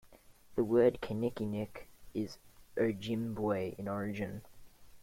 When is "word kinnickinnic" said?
0.63-1.83